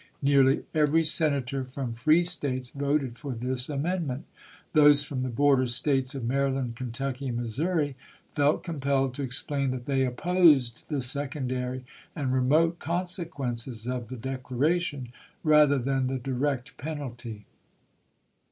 Nearly 0.23 0.63
every 0.73 1.03
Senator 1.03 1.63
from 1.63 1.93
free 1.93 2.23
States 2.23 2.71
voted 2.71 3.15
for 3.17 3.33
this 3.33 3.69
amendment. 3.69 4.25
Those 4.73 5.03
from 5.03 5.21
the 5.21 5.29
border 5.29 5.67
States 5.67 6.15
of 6.15 6.25
Maryland, 6.25 6.75
Kentucky, 6.75 7.27
and 7.27 7.37
Missouri 7.37 7.95
felt 8.31 8.63
compelled 8.63 9.13
to 9.13 9.21
explain 9.21 9.69
that 9.69 9.85
they 9.85 10.03
opposed 10.03 10.89
the 10.89 11.01
secondary 11.03 11.85
and 12.15 12.33
remote 12.33 12.79
consequences 12.79 13.85
of 13.87 14.07
the 14.07 14.17
declaration 14.17 15.09
rather 15.43 15.77
than 15.77 16.07
the 16.07 16.17
direct 16.17 16.77
penalty. 16.77 17.45